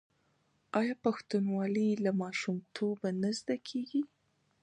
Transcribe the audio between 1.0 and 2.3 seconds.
پښتونولي له